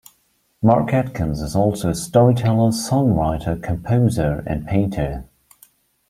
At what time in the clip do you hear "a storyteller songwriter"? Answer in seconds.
1.89-3.61